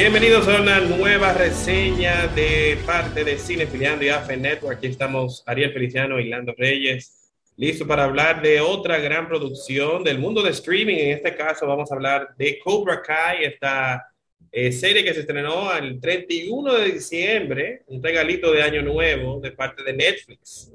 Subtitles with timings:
[0.00, 4.78] Bienvenidos a una nueva reseña de parte de Cine Filiando y AFE Network.
[4.78, 10.18] Aquí estamos Ariel Feliciano y Lando Reyes, listo para hablar de otra gran producción del
[10.18, 10.96] mundo de streaming.
[10.96, 14.09] En este caso vamos a hablar de Cobra Kai, esta
[14.52, 19.52] eh, serie que se estrenó el 31 de diciembre, un regalito de año nuevo de
[19.52, 20.72] parte de Netflix.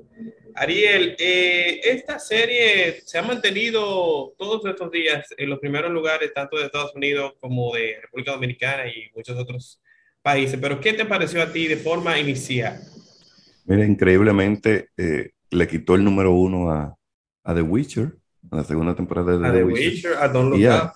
[0.56, 6.58] Ariel, eh, esta serie se ha mantenido todos estos días en los primeros lugares, tanto
[6.58, 9.82] de Estados Unidos como de República Dominicana y muchos otros
[10.22, 12.80] países, pero ¿qué te pareció a ti de forma inicial?
[13.66, 16.96] Mira, increíblemente eh, le quitó el número uno a,
[17.44, 18.16] a, The Witcher,
[18.50, 20.92] a la segunda temporada de a The, Witcher, a Don't Look a, Up.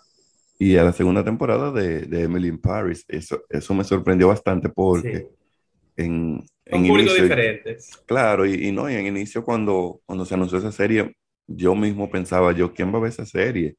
[0.62, 3.06] Y a la segunda temporada de, de, Emily in Paris.
[3.08, 6.04] Eso, eso me sorprendió bastante porque sí.
[6.04, 7.92] en, son públicos diferentes.
[8.06, 11.16] Claro, y, y, no, y en inicio cuando, cuando se anunció esa serie,
[11.48, 13.78] yo mismo pensaba, yo, ¿quién va a ver esa serie?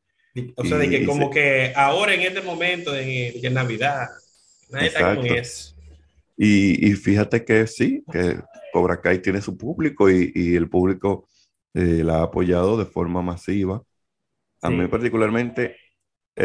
[0.57, 1.35] O sea, de que como se...
[1.35, 4.09] que ahora en este momento, de, de Navidad,
[4.71, 5.77] nadie está con eso.
[6.37, 8.39] Y, y, fíjate que sí, que
[8.73, 11.29] Cobra Kai tiene su público y, y el público
[11.75, 13.83] eh, la ha apoyado de forma masiva.
[14.63, 14.75] A sí.
[14.75, 15.77] mí particularmente,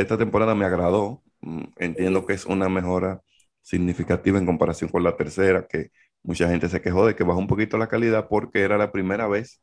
[0.01, 1.23] esta temporada me agradó.
[1.41, 3.21] Mm, entiendo que es una mejora
[3.61, 5.91] significativa en comparación con la tercera, que
[6.23, 9.27] mucha gente se quejó de que bajó un poquito la calidad porque era la primera
[9.27, 9.61] vez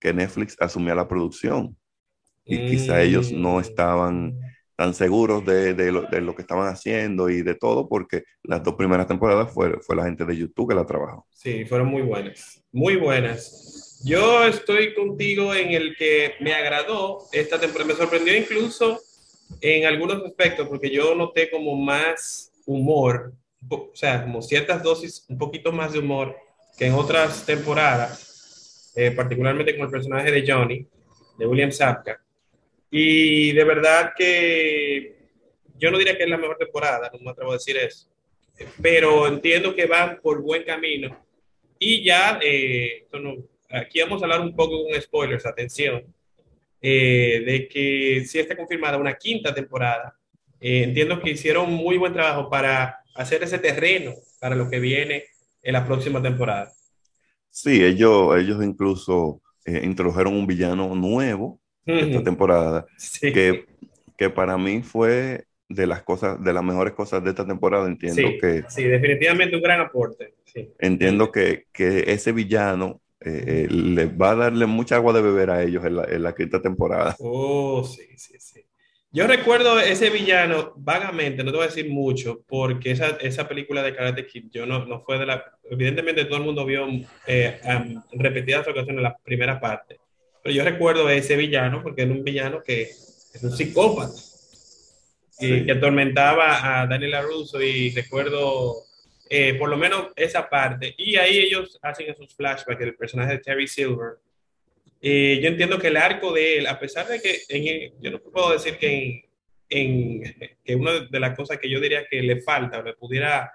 [0.00, 1.76] que Netflix asumía la producción
[2.44, 2.66] y mm.
[2.66, 4.38] quizá ellos no estaban
[4.76, 8.62] tan seguros de, de, lo, de, lo, que estaban haciendo y de todo porque las
[8.62, 11.26] dos primeras temporadas fue, fue la gente de YouTube que la trabajó.
[11.30, 14.02] Sí, fueron muy buenas, muy buenas.
[14.04, 19.00] Yo estoy contigo en el que me agradó esta temporada, me sorprendió incluso
[19.60, 23.32] en algunos aspectos porque yo noté como más humor
[23.68, 26.36] o sea, como ciertas dosis, un poquito más de humor
[26.76, 30.86] que en otras temporadas, eh, particularmente con el personaje de Johnny,
[31.38, 32.20] de William Sapka.
[32.90, 35.16] Y de verdad que
[35.76, 38.08] yo no diría que es la mejor temporada, no me atrevo a decir eso,
[38.80, 41.16] pero entiendo que van por buen camino.
[41.78, 43.06] Y ya, eh,
[43.70, 46.13] aquí vamos a hablar un poco con spoilers, atención,
[46.86, 50.18] eh, de que si está confirmada una quinta temporada,
[50.60, 55.24] entiendo que hicieron muy buen trabajo para hacer ese terreno para lo que viene
[55.62, 56.70] en la próxima temporada.
[57.48, 63.32] Sí, ellos, ellos incluso eh, introdujeron un villano nuevo esta temporada, sí.
[63.32, 63.64] que,
[64.18, 68.28] que para mí fue de las cosas, de las mejores cosas de esta temporada, entiendo
[68.28, 68.64] sí, que...
[68.68, 70.34] Sí, definitivamente un gran aporte.
[70.44, 70.70] Sí.
[70.78, 75.50] Entiendo que, que ese villano eh, eh, les va a darle mucha agua de beber
[75.50, 77.16] a ellos en la, en la quinta temporada.
[77.18, 78.64] Oh, sí, sí, sí.
[79.14, 83.80] Yo recuerdo ese villano vagamente, no te voy a decir mucho, porque esa, esa película
[83.80, 85.44] de Karate Kid, yo no, no fue de la...
[85.70, 86.88] Evidentemente todo el mundo vio
[87.28, 90.00] eh, um, repetidas ocasiones la primera parte,
[90.42, 95.46] pero yo recuerdo ese villano porque era un villano que es un psicópata, sí.
[95.46, 98.82] y, que atormentaba a Daniel LaRusso y recuerdo
[99.30, 103.38] eh, por lo menos esa parte, y ahí ellos hacen esos flashbacks del personaje de
[103.38, 104.18] Terry Silver,
[105.00, 108.18] eh, yo entiendo que el arco de él, a pesar de que en, yo no
[108.20, 109.28] puedo decir que,
[109.68, 112.94] en, en, que una de las cosas que yo diría que le falta o le
[112.94, 113.52] pudiera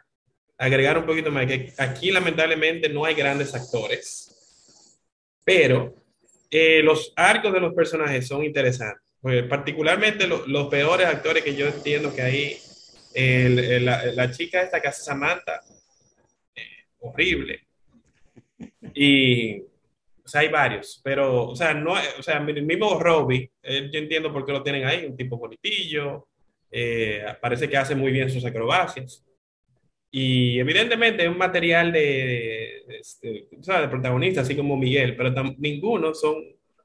[0.57, 4.99] agregar un poquito más, que aquí lamentablemente no hay grandes actores,
[5.43, 5.95] pero
[6.51, 9.03] eh, los arcos de los personajes son interesantes.
[9.49, 12.57] Particularmente lo, los peores actores que yo entiendo que hay,
[13.13, 15.61] el, el, la, la, chica esta que hace Samantha,
[16.55, 17.67] eh, horrible.
[18.93, 19.61] Y
[20.29, 23.99] o sea, hay varios, pero, o sea, no, o sea, el mismo Robbie, eh, yo
[23.99, 26.27] entiendo por qué lo tienen ahí, un tipo bonitillo,
[26.69, 29.25] eh, parece que hace muy bien sus acrobacias.
[30.11, 35.15] Y evidentemente es un material de, de, de, o sea, de protagonista, así como Miguel,
[35.15, 36.35] pero ninguno son,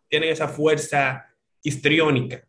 [0.08, 1.26] tienen esa fuerza
[1.62, 2.46] histriónica.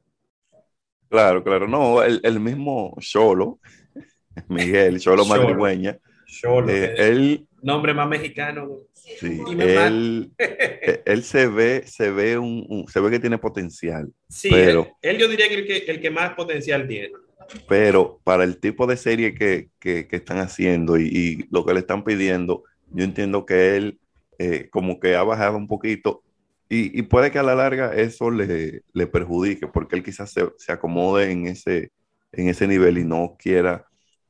[1.15, 3.59] Claro, claro, no, el, el mismo Cholo,
[4.49, 7.47] Miguel, Cholo Madrigüeña, Cholo, eh, él...
[7.61, 8.79] Nombre más mexicano.
[8.93, 14.11] Sí, él, e, él, se ve, se ve un, un, se ve que tiene potencial.
[14.27, 17.13] Sí, pero, él, él yo diría que el, que el que más potencial tiene.
[17.69, 21.73] Pero para el tipo de serie que, que, que están haciendo y, y, lo que
[21.73, 24.00] le están pidiendo, yo entiendo que él
[24.38, 26.25] eh, como que ha bajado un poquito
[26.69, 30.50] y, y, puede que a la larga eso le, le perjudique porque él quizás se,
[30.57, 31.91] se, acomode en ese,
[32.31, 33.85] en ese nivel y no quiera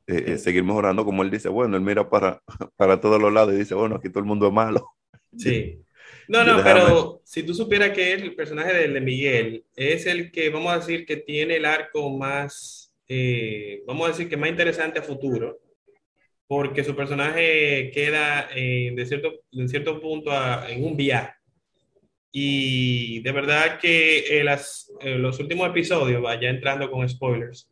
[0.06, 2.42] eh, eh, seguir mejorando, como él dice, bueno, él mira para,
[2.76, 4.86] para todos los lados y dice, bueno, aquí todo el mundo es malo.
[5.36, 5.80] Sí.
[6.28, 10.72] No, no, pero si tú supieras que el personaje de Miguel es el que, vamos
[10.72, 15.02] a decir, que tiene el arco más, eh, vamos a decir que más interesante a
[15.02, 15.60] futuro,
[16.48, 21.35] porque su personaje queda eh, de, cierto, de cierto punto a, en un viaje.
[22.32, 27.70] Y de verdad que eh, las, los últimos episodios, vaya entrando con spoilers,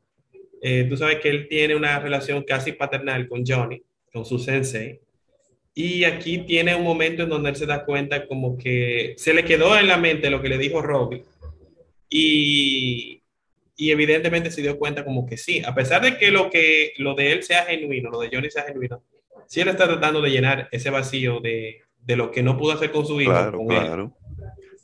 [0.67, 4.99] Eh, tú sabes que él tiene una relación casi paternal con Johnny, con su sensei.
[5.75, 9.45] Y aquí tiene un momento en donde él se da cuenta como que se le
[9.45, 11.23] quedó en la mente lo que le dijo Robbie.
[12.09, 13.21] Y,
[13.77, 17.15] y evidentemente se dio cuenta como que sí, a pesar de que lo, que lo
[17.15, 19.03] de él sea genuino, lo de Johnny sea genuino,
[19.47, 22.91] sí él está tratando de llenar ese vacío de, de lo que no pudo hacer
[22.91, 23.33] con su hijo.
[23.33, 24.17] Claro, claro.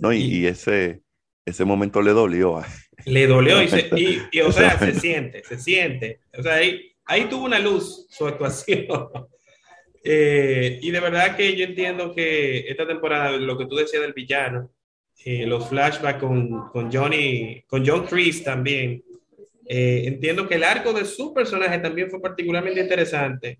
[0.00, 1.02] No, y, y, ese,
[1.44, 2.62] ese momento le dolió.
[3.06, 3.88] Le dolió y, se,
[4.30, 6.20] y, o sea, se siente, se siente.
[6.38, 8.86] O sea, ahí, ahí tuvo una luz su actuación.
[10.02, 14.14] Eh, y de verdad que yo entiendo que esta temporada, lo que tú decías del
[14.14, 14.70] villano,
[15.26, 19.04] eh, los flashbacks con, con, Johnny, con John Chris también,
[19.66, 23.58] eh, entiendo que el arco de su personaje también fue particularmente interesante.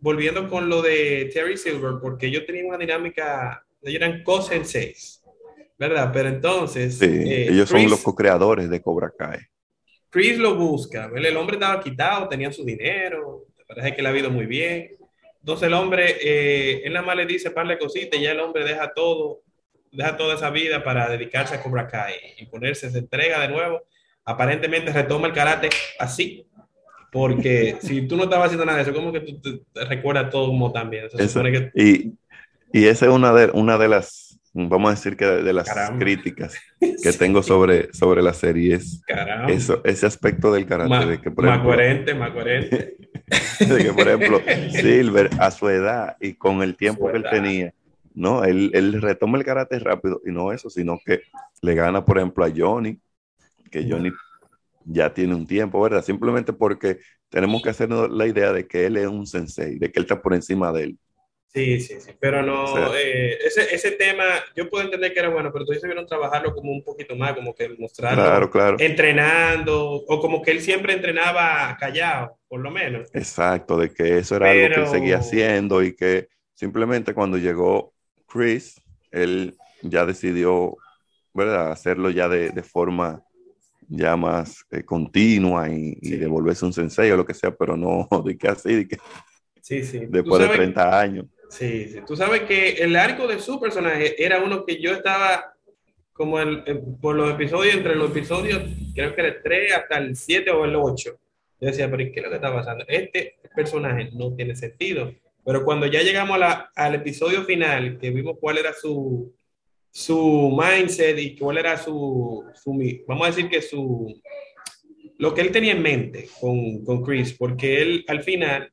[0.00, 5.22] volviendo con lo de Terry Silver, porque ellos tenían una dinámica, eran co-senseis,
[5.78, 6.10] ¿verdad?
[6.12, 6.98] Pero entonces...
[6.98, 9.40] Sí, ellos Chris, son los co-creadores de Cobra Kai.
[10.10, 14.30] Chris lo busca, el hombre estaba quitado, tenía su dinero, parece que le ha ido
[14.30, 14.96] muy bien.
[15.40, 18.40] Entonces el hombre, eh, él nada más le dice par de cositas y ya el
[18.40, 19.40] hombre deja todo,
[19.90, 23.82] deja toda esa vida para dedicarse a Cobra Kai y ponerse, se entrega de nuevo.
[24.24, 25.68] Aparentemente retoma el karate
[25.98, 26.46] así,
[27.10, 30.46] porque si tú no estabas haciendo nada de eso, como que tú te, recuerdas todo
[30.46, 31.08] como también.
[31.18, 31.70] Eso, que...
[31.74, 32.12] y,
[32.72, 35.98] y esa es una de, una de las vamos a decir que de las Caramba.
[35.98, 39.02] críticas que tengo sobre, sobre la serie es
[39.48, 40.90] eso, ese aspecto del karate.
[40.90, 42.96] Ma, de que, por más ejemplo, coherente, más coherente.
[43.60, 44.40] de que, por ejemplo,
[44.72, 47.72] Silver a su edad y con el tiempo que él tenía,
[48.14, 48.44] ¿no?
[48.44, 51.22] Él, él, retoma el karate rápido y no eso, sino que
[51.62, 52.98] le gana, por ejemplo, a Johnny,
[53.70, 54.10] que Johnny
[54.84, 56.04] ya tiene un tiempo, ¿verdad?
[56.04, 56.98] Simplemente porque
[57.30, 60.20] tenemos que hacernos la idea de que él es un sensei, de que él está
[60.20, 60.98] por encima de él.
[61.54, 64.24] Sí, sí, sí, pero no, o sea, eh, ese, ese tema,
[64.56, 67.54] yo puedo entender que era bueno, pero todavía vieron trabajarlo como un poquito más, como
[67.54, 68.76] que mostrarlo claro, claro.
[68.80, 73.10] entrenando, o como que él siempre entrenaba callado, por lo menos.
[73.12, 74.62] Exacto, de que eso era pero...
[74.62, 77.92] algo que él seguía haciendo y que simplemente cuando llegó
[78.26, 80.78] Chris, él ya decidió,
[81.34, 83.22] ¿verdad?, hacerlo ya de, de forma
[83.88, 86.14] ya más eh, continua y, sí.
[86.14, 88.98] y, devolverse un sensei o lo que sea, pero no de que así, de que
[89.60, 90.06] sí, sí.
[90.08, 91.26] después de 30 años.
[91.52, 95.54] Sí, sí, tú sabes que el arco de su personaje era uno que yo estaba
[96.14, 98.62] como el, el, por los episodios, entre los episodios,
[98.94, 101.10] creo que era el 3 hasta el 7 o el 8.
[101.60, 102.86] Yo decía, pero ¿qué es lo que está pasando?
[102.88, 105.12] Este personaje no tiene sentido.
[105.44, 109.34] Pero cuando ya llegamos a la, al episodio final, que vimos cuál era su,
[109.90, 114.22] su mindset y cuál era su, su, vamos a decir que su,
[115.18, 118.72] lo que él tenía en mente con, con Chris, porque él al final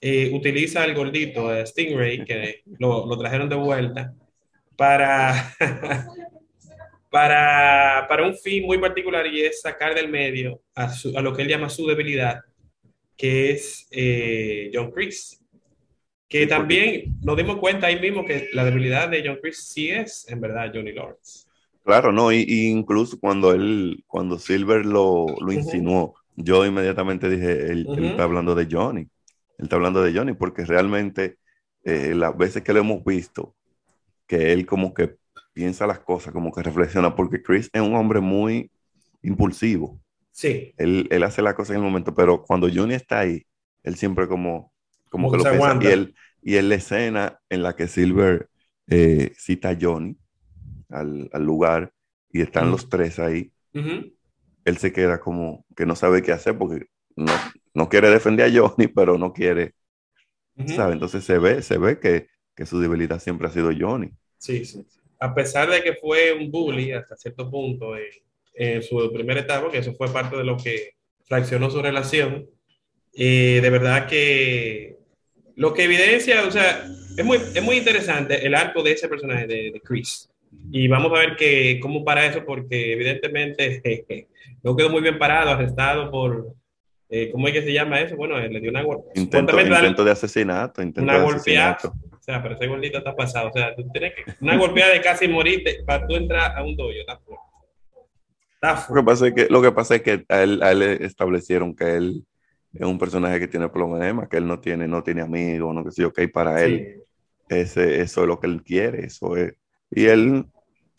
[0.00, 4.14] eh, utiliza al gordito, a Stingray, que lo, lo trajeron de vuelta,
[4.76, 5.54] para,
[7.10, 11.34] para, para, un fin muy particular y es sacar del medio a, su, a lo
[11.34, 12.40] que él llama su debilidad,
[13.16, 15.34] que es eh, John Chris.
[16.28, 20.26] Que también nos dimos cuenta ahí mismo que la debilidad de John Chris sí es
[20.28, 21.46] en verdad Johnny Lawrence.
[21.82, 26.14] Claro, no, y, y incluso cuando él, cuando Silver lo, lo insinuó, uh -huh.
[26.36, 27.98] yo inmediatamente dije, él, uh -huh.
[27.98, 29.08] él está hablando de Johnny.
[29.58, 31.38] Él está hablando de Johnny porque realmente
[31.84, 33.54] eh, las veces que lo hemos visto,
[34.26, 35.16] que él como que
[35.52, 38.70] piensa las cosas, como que reflexiona, porque Chris es un hombre muy
[39.22, 40.00] impulsivo.
[40.30, 40.72] Sí.
[40.76, 43.44] Él, él hace las cosas en el momento, pero cuando Johnny está ahí,
[43.82, 44.72] él siempre como,
[45.10, 45.56] como, como que lo piensa.
[45.56, 45.88] Aguanta.
[45.88, 48.48] Y él, y él la escena en la que Silver
[48.86, 50.16] eh, cita a Johnny
[50.88, 51.92] al, al, lugar
[52.30, 52.72] y están uh -huh.
[52.72, 54.14] los tres ahí, uh -huh.
[54.64, 56.86] él se queda como que no sabe qué hacer porque
[57.18, 57.32] no,
[57.74, 59.74] no quiere defender a Johnny, pero no quiere,
[60.56, 60.76] uh -huh.
[60.76, 60.92] ¿sabe?
[60.92, 64.10] Entonces se ve, se ve que, que, su debilidad siempre ha sido Johnny.
[64.38, 64.86] Sí, sí.
[65.18, 68.04] A pesar de que fue un bully hasta cierto punto en,
[68.54, 70.94] en su primera etapa, que eso fue parte de lo que
[71.24, 72.48] fraccionó su relación,
[73.14, 74.96] eh, de verdad que
[75.56, 79.48] lo que evidencia, o sea, es muy, es muy interesante el arco de ese personaje
[79.48, 80.30] de, de Chris.
[80.70, 83.82] Y vamos a ver que, cómo para eso, porque evidentemente
[84.62, 86.54] no quedó muy bien parado, arrestado por,
[87.10, 88.16] eh, ¿cómo es que se llama eso?
[88.16, 88.82] Bueno, le dio una
[89.14, 91.72] intento, intento de asesinato, intento una de golpeada.
[91.72, 92.08] Asesinato.
[92.12, 93.48] O sea, pero ese gordito está pasado.
[93.48, 96.76] O sea, tú tienes que una golpeada de casi morirte para tú entrar a un
[96.76, 96.90] dojo.
[96.90, 98.86] Está.
[98.88, 101.74] Lo que pasa es que, lo que, pasa es que a, él, a él establecieron
[101.74, 102.24] que él
[102.74, 105.92] es un personaje que tiene problemas, que él no tiene, no tiene amigos, no que
[105.92, 106.64] sé yo, que para sí.
[106.64, 107.02] él
[107.48, 109.54] ese, eso es lo que él quiere, eso es.
[109.90, 110.44] Y él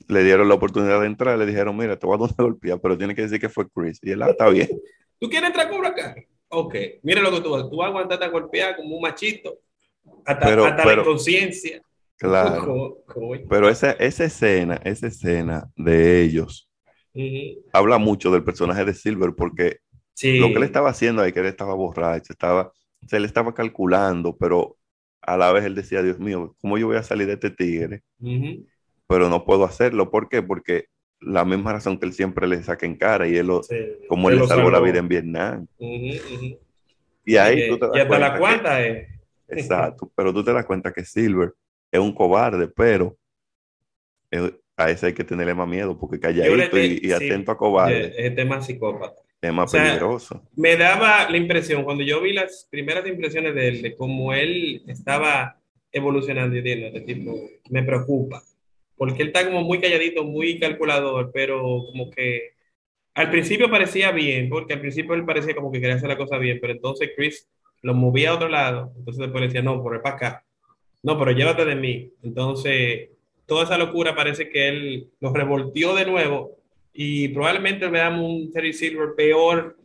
[0.07, 2.81] le dieron la oportunidad de entrar, le dijeron, mira, te voy a dar una golpeada,
[2.81, 3.99] pero tiene que decir que fue Chris.
[4.01, 4.69] Y él, ah, está bien.
[5.19, 6.27] ¿Tú quieres entrar a Cobra Kai?
[6.49, 7.69] Ok, mira lo que tú vas.
[7.69, 9.59] Tú vas a golpear como un machito
[10.25, 11.81] hasta, pero, hasta pero, la inconsciencia.
[12.17, 13.03] Claro.
[13.49, 16.69] pero esa, esa escena, esa escena de ellos
[17.13, 17.63] uh -huh.
[17.71, 19.79] habla mucho del personaje de Silver porque
[20.21, 22.73] Lo que él estaba haciendo ahí, que él estaba borracho, estaba,
[23.07, 24.77] se le estaba calculando, pero
[25.21, 28.03] a la vez él decía, Dios mío, ¿cómo yo voy a salir de este tigre?
[29.07, 30.11] Pero no puedo hacerlo.
[30.11, 30.41] ¿Por qué?
[30.41, 30.87] Porque
[31.21, 33.61] la misma razón que él siempre le saca en cara y él lo,
[34.07, 35.67] como él le salvó, la vida en Vietnam.
[35.77, 39.07] Y ahí tú te das y hasta la cuenta es.
[39.47, 41.53] Exacto, pero tú te das cuenta que Silver
[41.91, 43.17] es un cobarde, pero
[44.77, 48.13] a ese hay que tenerle más miedo porque calladito y, atento a cobarde.
[48.17, 49.21] Este es más psicópata.
[49.41, 50.41] Es más peligroso.
[50.55, 54.83] Me daba la impresión, cuando yo vi las primeras impresiones de él, de cómo él
[54.87, 55.57] estaba
[55.91, 57.35] evolucionando, y diciendo, este tipo
[57.69, 58.43] me preocupa,
[58.99, 62.51] porque él está como muy calladito, muy calculador, pero como que
[63.13, 66.37] al principio parecía bien, porque al principio él parecía como que quería hacer la cosa
[66.37, 67.47] bien, pero entonces Chris
[67.81, 70.45] lo movía a otro lado, entonces después decía, no, por para acá,
[71.01, 72.11] no, pero llévate de mí.
[72.23, 73.11] Entonces,
[73.45, 76.57] toda esa locura parece que él lo revolteó de nuevo
[76.91, 79.77] y probablemente veamos un Terry Silver peor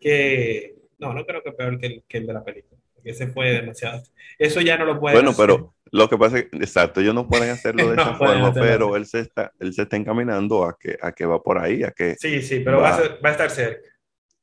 [0.00, 2.73] que, no, no creo que peor que el, el de la película,
[3.04, 4.02] ese fue demasiado,
[4.38, 7.28] eso ya no lo puede Bueno, pero lo que pasa es que, exacto, ellos no
[7.28, 10.96] pueden hacerlo de esa forma, pero él se, está, él se está encaminando a que,
[11.00, 12.16] a que va por ahí, a que...
[12.16, 13.88] Sí, sí, pero va, a, estar cerca.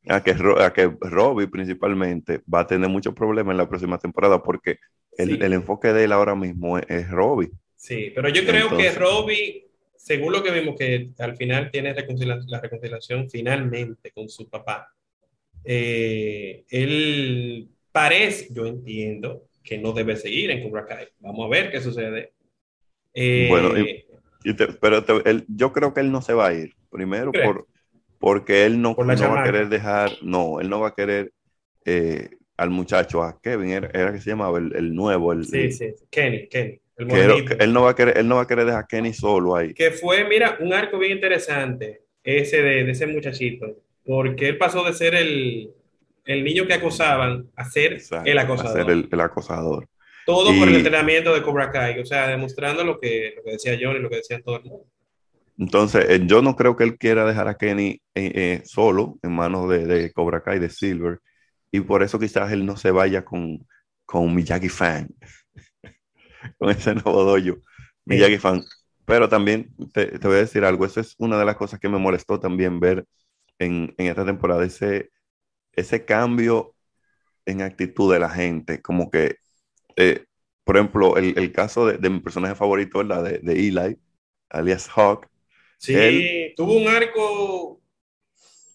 [0.07, 4.41] A que, a que Robbie principalmente va a tener muchos problemas en la próxima temporada
[4.41, 4.79] porque
[5.17, 7.51] el, el enfoque de él ahora mismo es, Robbie.
[7.75, 12.61] Sí, pero yo creo que Robbie, según lo que vimos, que al final tiene la
[12.61, 14.93] reconciliación finalmente con su papá,
[15.63, 21.07] eh, él parece, yo entiendo, que no debe seguir en Cobra Kai.
[21.19, 22.33] Vamos a ver qué sucede.
[23.13, 23.71] Eh, bueno,
[24.79, 25.03] pero
[25.47, 26.73] yo creo que él no se va a ir.
[26.89, 27.67] Primero por,
[28.19, 31.31] porque él no, va a querer dejar, no, él no va a querer
[31.85, 36.47] eh, al muchacho, a Kevin, era, que se llamaba el, nuevo, el, sí, sí, Kenny,
[36.47, 36.79] Kenny.
[36.97, 39.73] él no va a querer, él no va a querer dejar a Kenny solo ahí.
[39.73, 44.83] Que fue, mira, un arco bien interesante, ese de, de ese muchachito, porque él pasó
[44.83, 45.71] de ser el,
[46.25, 48.81] el niño que acosaban a ser el acosador.
[48.81, 49.87] A ser el, acosador.
[50.25, 53.77] Todo por el entrenamiento de Cobra Kai, o sea, demostrando lo que, lo que decía
[53.81, 54.85] John y lo que decía todo el mundo.
[55.57, 59.33] Entonces, eh, yo no creo que él quiera dejar a Kenny eh, eh, solo en
[59.33, 61.19] manos de, de, Cobra Kai, de Silver,
[61.71, 63.67] y por eso quizás él no se vaya con,
[64.05, 65.09] con Miyagi Fan,
[66.57, 67.59] con ese nuevo dojo,
[68.05, 68.63] Miyagi Fan.
[69.05, 71.89] Pero también te, te, voy a decir algo, eso es una de las cosas que
[71.89, 73.05] me molestó también ver
[73.59, 75.11] en, en esta temporada, ese,
[75.73, 76.75] ese cambio
[77.45, 79.37] en actitud de la gente, como que,
[79.95, 80.25] eh,
[80.63, 83.23] por ejemplo, el, caso de, mi personaje favorito, ¿verdad?
[83.23, 83.97] De, de Eli,
[84.49, 85.27] alias Hawk.
[85.77, 87.81] Sí, tuvo un arco,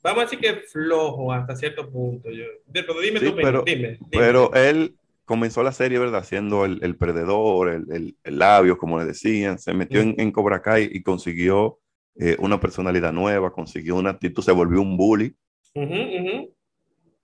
[0.03, 2.29] vamos a decir que flojo hasta cierto punto.
[2.73, 6.25] pero dime tú, pero, dime, Pero él comenzó la serie, ¿verdad?
[6.25, 10.63] Siendo el, el perdedor, el, el, labio, como le decían, se metió en, en, Cobra
[10.63, 11.79] Kai y consiguió
[12.17, 15.35] eh, una personalidad nueva, consiguió una actitud, se volvió un bully.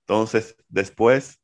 [0.06, 1.40] Entonces, después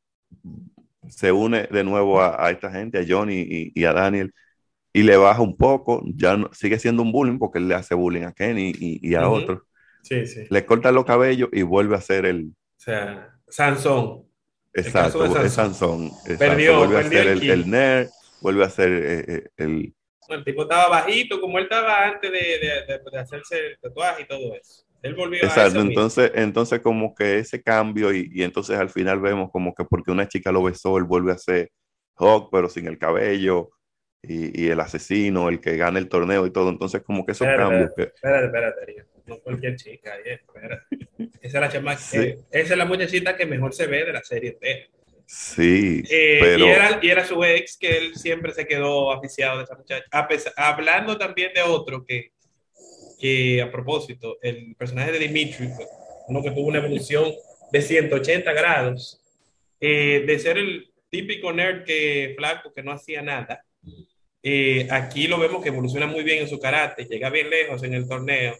[1.07, 4.33] se une de nuevo a, esta gente, a Johnny y, a Daniel,
[4.93, 7.95] y le baja un poco, ya no, sigue siendo un bullying porque él le hace
[7.95, 9.61] bullying a Kenny y, a otros.
[10.03, 10.45] Sí, sí.
[10.49, 12.47] Le corta los cabellos y vuelve a ser el...
[12.47, 14.25] O sea, Sansón.
[14.73, 16.11] Exacto, es Sansón.
[16.37, 18.07] Perdió, vuelve a ser el, el, nerd,
[18.41, 19.93] vuelve a ser eh, eh, el...
[20.29, 24.27] el tipo estaba bajito como él estaba antes de, de, de hacerse el tatuaje y
[24.27, 24.88] todo eso.
[25.01, 29.49] Él volvió Exacto, entonces, entonces como que ese cambio y, y, entonces al final vemos
[29.51, 31.71] como que porque una chica lo besó, él vuelve a ser
[32.17, 33.69] Hawk, pero sin el cabello
[34.21, 36.69] y, y el asesino, el que gana el torneo y todo.
[36.69, 37.89] Entonces como que esos cambios.
[37.89, 40.83] Espérate, espérate, espérate, no cualquier chica, espérate.
[41.41, 44.23] Esa es la chama, eh, esa es la muchachita que mejor se ve de la
[44.23, 44.89] serie T.
[45.25, 46.65] Sí, eh, pero...
[46.65, 50.03] y, era, y, era, su ex que él siempre se quedó aficiado de esa muchacha.
[50.11, 52.31] A pesar, hablando también de otro que
[53.19, 55.69] que a propósito, el personaje de Dimitri,
[56.27, 57.31] uno que tuvo una evolución
[57.71, 59.21] de 180 grados,
[59.79, 63.63] eh, de ser el típico nerd que flaco, que no hacía nada,
[64.41, 67.93] eh, aquí lo vemos que evoluciona muy bien en su karate, llega bien lejos en
[67.93, 68.55] el torneo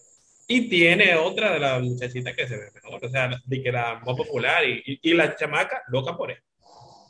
[0.48, 4.02] y tiene otra de las muchachitas que se ve mejor, o sea, de que la
[4.06, 6.40] más popular y, y, la chamaca loca por él.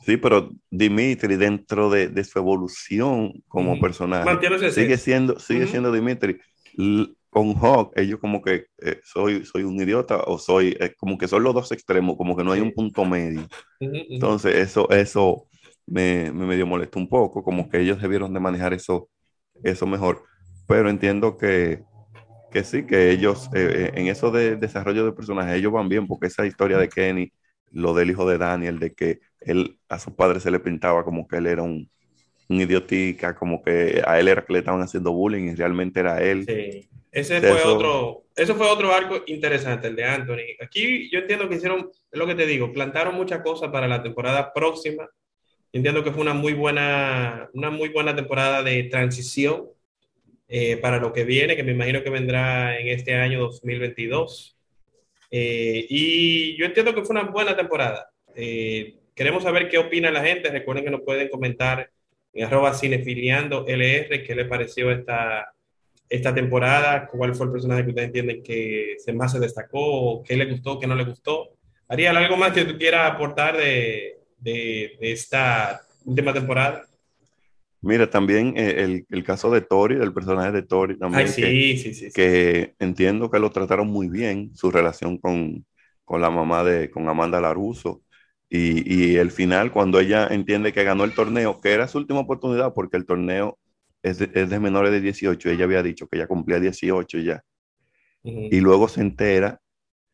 [0.05, 6.39] Sí, pero Dimitri dentro de, de su evolución como personaje sigue siendo, sigue siendo Dimitri
[7.29, 11.27] con Hawk, ellos como que eh, soy, soy un idiota o soy, eh, como que
[11.27, 13.47] son los dos extremos, como que no hay un punto medio.
[14.19, 15.47] Entonces, eso, eso
[15.87, 19.09] me, me medio molesta un poco, como que ellos debieron de manejar eso,
[19.63, 20.23] eso mejor.
[20.67, 21.83] Pero entiendo que,
[22.51, 26.27] que sí, que ellos, eh, en eso de desarrollo de personajes, ellos van bien, porque
[26.27, 27.31] esa historia de Kenny,
[27.71, 31.27] lo del hijo de Daniel, de que él a su padre se le pintaba como
[31.27, 31.89] que él era un,
[32.49, 36.21] un idiotica, como que a él era que le estaban haciendo bullying y realmente era
[36.23, 36.51] él.
[37.11, 40.55] Ese fue otro, eso fue otro arco interesante, el de Anthony.
[40.61, 44.03] Aquí yo entiendo que hicieron, es lo que te digo, plantaron muchas cosas para la
[44.03, 45.09] temporada próxima.
[45.71, 49.69] Entiendo que fue una muy buena, una muy buena temporada de transición
[50.47, 54.57] eh, para lo que viene, que me imagino que vendrá en este año 2022.
[55.31, 58.09] Eh, y yo entiendo que fue una buena temporada.
[58.35, 60.49] Eh, queremos saber qué opina la gente.
[60.49, 61.91] Recuerden que nos pueden comentar
[62.33, 65.53] en arroba cinefiliando LR qué le pareció esta,
[66.09, 70.35] esta temporada, cuál fue el personaje que ustedes entienden que se más se destacó, qué
[70.35, 71.49] le gustó, qué no le gustó.
[71.87, 76.89] Ariel, ¿algo más que tú quieras aportar de, de, de esta última temporada?
[77.81, 81.27] Mira, también eh, el, caso de Tori, del personaje de Tori, también.
[81.29, 85.65] sí, que, sí, sí, que entiendo que lo trataron muy bien, su relación con,
[86.09, 88.01] la mamá de, con Amanda Laruso.
[88.49, 92.21] Y, y, el final, cuando ella entiende que ganó el torneo, que era su última
[92.21, 93.58] oportunidad, porque el torneo
[94.03, 97.43] es de, menores de 18, ella había dicho que ella cumplía 18 ya.
[98.23, 99.61] Y luego se entera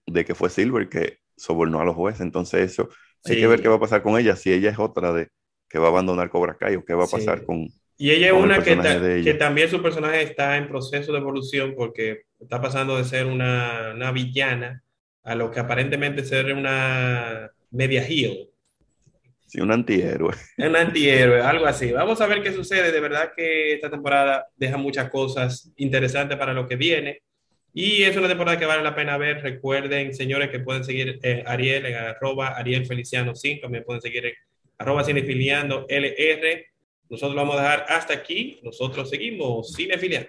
[0.05, 2.21] de que fue Silver que sobornó a los jueces.
[2.21, 2.89] Entonces, eso
[3.25, 5.29] hay que ver qué va a pasar con ella, si ella es otra de
[5.67, 7.67] que va a abandonar Cobra Kai o qué va a pasar con...
[7.97, 8.77] Y ella es una que,
[9.23, 13.93] que, también su personaje está en proceso de evolución porque está pasando de ser una,
[13.95, 14.83] una villana
[15.23, 18.49] a lo que aparentemente ser una media heel.
[19.55, 20.33] Sí, un antihéroe.
[20.57, 21.93] Un antihéroe, algo así.
[21.93, 22.91] Vamos a ver qué sucede.
[22.91, 27.21] De verdad que esta temporada deja muchas cosas interesantes para lo que viene.
[27.73, 29.41] Y es una temporada que vale la pena ver.
[29.41, 33.61] Recuerden, señores, que pueden seguir eh, Ariel en arroba Ariel Feliciano 5.
[33.61, 34.33] También pueden seguir en
[34.77, 36.65] arroba cinefiliando LR.
[37.09, 38.59] Nosotros lo vamos a dejar hasta aquí.
[38.61, 40.27] Nosotros seguimos cinefiliando.